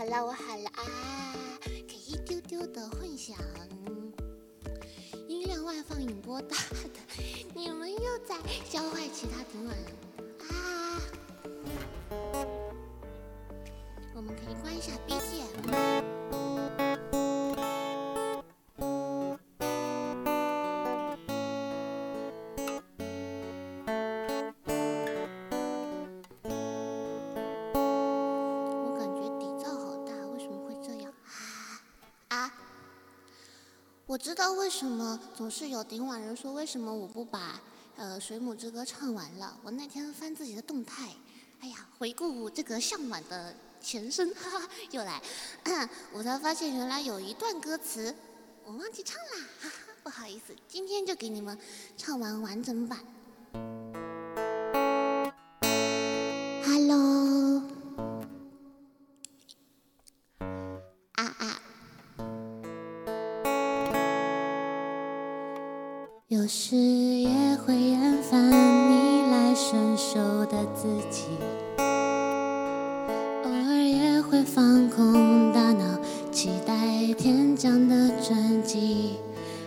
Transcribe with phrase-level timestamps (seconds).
[0.00, 3.36] 好了，我好了啊，给一丢丢的混响，
[5.28, 7.22] 音量外放，引波大的，
[7.54, 8.34] 你们又在
[8.70, 9.70] 教坏其他听众
[10.48, 11.02] 啊！
[14.14, 15.99] 我们可以关一下 BGM。
[34.10, 37.60] 我知道为什么总是有顶碗人说为什么我不把
[37.94, 39.56] 呃《水母之歌》唱完了。
[39.62, 41.14] 我那天翻自己的动态，
[41.60, 45.22] 哎呀，回顾这个向晚的前身，哈哈，又来，
[46.12, 48.12] 我才发现原来有一段歌词
[48.64, 51.56] 我忘记唱啦，哈哈，不好意思，今天就给你们
[51.96, 52.98] 唱完完整版。
[66.30, 71.24] 有时也会厌烦逆来顺受的自己，
[73.42, 75.98] 偶尔也会放空大脑，
[76.30, 79.16] 期待天降的转机。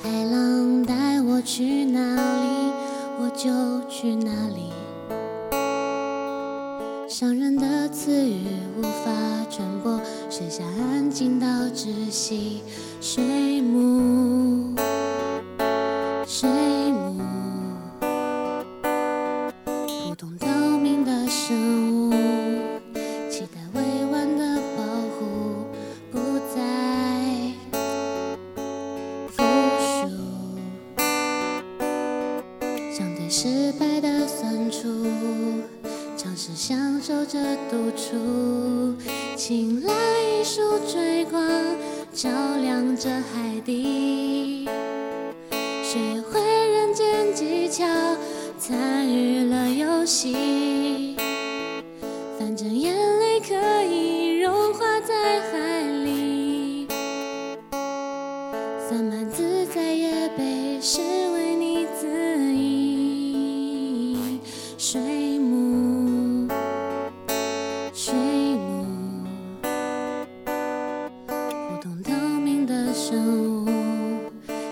[0.00, 2.72] 海浪带我去哪里，
[3.18, 3.50] 我就
[3.88, 4.70] 去哪里。
[7.08, 8.46] 伤人的词语
[8.78, 9.10] 无法
[9.50, 12.62] 传播，水下安静到窒息。
[13.00, 14.63] 水母，
[16.36, 17.22] 水母，
[20.08, 22.12] 不懂透明的生物，
[23.30, 24.82] 期待未完的保
[25.14, 25.64] 护，
[26.10, 26.18] 不
[26.52, 26.60] 再
[29.30, 29.44] 服
[29.78, 30.10] 输。
[32.92, 34.88] 像对失败的酸楚，
[36.16, 37.38] 尝试享受着
[37.70, 38.96] 独处，
[39.36, 40.60] 请来一束
[40.92, 41.40] 追光，
[42.12, 42.28] 照
[42.60, 44.43] 亮这海底，
[48.66, 51.14] 参与了游戏，
[52.38, 53.54] 反正眼泪可
[53.84, 56.88] 以融化在海里。
[58.88, 62.08] 散漫自在也被视为你自
[62.54, 64.40] 意。
[64.78, 64.98] 水
[65.38, 66.48] 母，
[67.92, 68.86] 水母，
[71.26, 73.68] 普通透明的生物，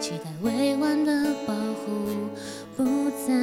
[0.00, 1.90] 期待委婉的保护，
[2.78, 3.34] 不再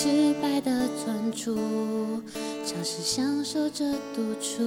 [0.00, 0.70] 失败的
[1.04, 1.56] 专注，
[2.64, 4.62] 尝试享受着独处。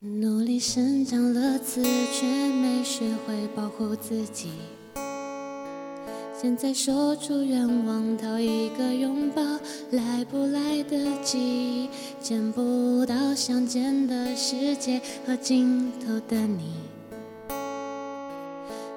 [0.00, 4.50] 努力生长了刺，却没学会保护自己。
[6.38, 9.40] 现在说出愿望，讨一个拥抱，
[9.90, 11.88] 来不来得及？
[12.20, 16.74] 见不到想见的世界和尽头的你。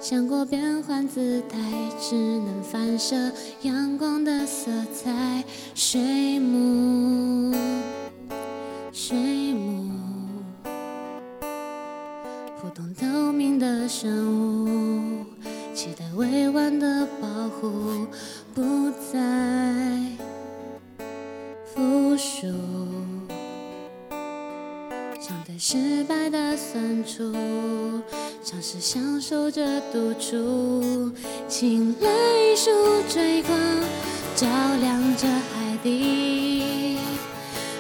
[0.10, 1.58] 想过变换姿态，
[2.00, 3.30] 只能反射
[3.64, 5.44] 阳光的色彩。
[5.76, 7.54] 水母，
[8.94, 9.18] 水
[9.52, 9.92] 母，
[12.62, 15.26] 普通透明的生物，
[15.74, 17.28] 期待委婉的保
[17.60, 18.08] 护，
[18.56, 19.20] 不再
[21.66, 22.48] 服输。
[25.20, 27.34] 像对失败的酸楚，
[28.50, 31.12] 尝试享受着独处，
[31.50, 32.72] 请来一束
[33.10, 33.60] 追光，
[34.38, 34.48] 照
[34.80, 36.98] 亮着海底，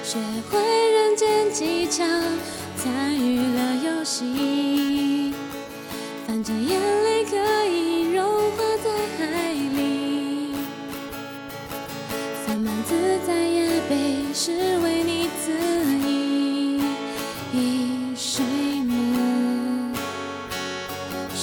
[0.03, 0.17] 学
[0.51, 0.59] 会
[0.91, 2.03] 人间技巧，
[2.75, 5.33] 参与了游戏，
[6.27, 7.38] 反正眼泪可
[7.69, 10.51] 以融化在海里，
[12.45, 12.94] 散漫自
[13.25, 14.33] 在也被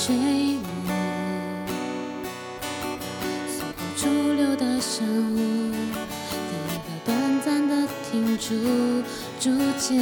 [0.06, 0.19] 水母，
[3.48, 4.02] 随波逐
[4.34, 5.73] 流的生物，
[6.28, 8.52] 第一个短暂的停住，
[9.40, 9.96] 逐渐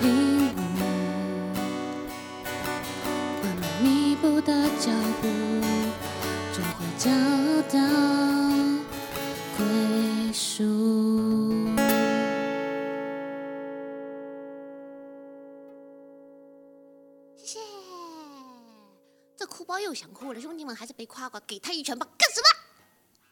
[0.00, 0.70] 领悟，
[3.42, 5.26] 缓慢弥补的脚步，
[6.54, 7.10] 终会找
[7.76, 7.76] 到
[17.48, 17.58] 谢。
[19.36, 22.06] 这哭包又想哭了，兄弟们还是别夸夸，给他一拳吧！
[22.18, 22.46] 干什么？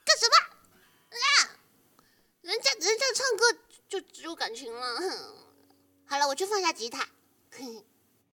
[0.05, 0.35] 干什么？
[1.11, 1.19] 啊！
[2.41, 3.45] 人家人家唱歌
[3.89, 4.97] 就只有感情了。
[4.97, 5.37] 哼
[6.07, 7.07] 好了，我去放下吉他。
[7.51, 7.85] 嘿 嘿